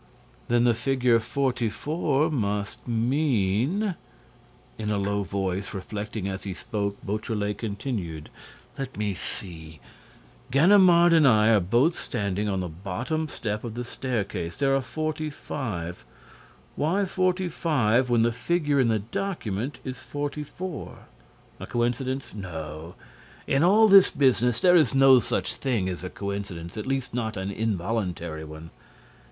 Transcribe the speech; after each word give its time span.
"Then 0.47 0.63
the 0.63 0.73
figure 0.73 1.19
44 1.19 2.31
must 2.31 2.87
mean—" 2.87 3.93
In 4.79 4.89
a 4.89 4.97
low 4.97 5.21
voice, 5.21 5.75
reflecting 5.75 6.27
as 6.27 6.41
he 6.43 6.55
spoke, 6.55 6.97
Beautrelet 7.05 7.59
continued: 7.59 8.31
"Let 8.79 8.97
me 8.97 9.13
see—Ganimard 9.13 11.13
and 11.13 11.27
I 11.27 11.49
are 11.49 11.59
both 11.59 11.99
standing 11.99 12.49
on 12.49 12.61
the 12.61 12.67
bottom 12.67 13.27
step 13.27 13.63
of 13.63 13.75
the 13.75 13.83
staircase—there 13.83 14.75
are 14.75 14.81
45. 14.81 16.03
Why 16.75 17.05
45, 17.05 18.09
when 18.09 18.23
the 18.23 18.31
figure 18.31 18.79
in 18.79 18.87
the 18.87 18.97
document 18.97 19.79
is 19.83 19.97
44? 19.99 20.97
A 21.59 21.67
coincidence? 21.67 22.33
No. 22.33 22.95
In 23.45 23.61
all 23.63 23.87
this 23.87 24.09
business, 24.09 24.59
there 24.61 24.75
is 24.75 24.95
no 24.95 25.19
such 25.19 25.53
thing 25.57 25.87
as 25.87 26.03
a 26.03 26.09
coincidence, 26.09 26.75
at 26.75 26.87
least 26.87 27.13
not 27.13 27.37
an 27.37 27.51
involuntary 27.51 28.43
one. 28.43 28.71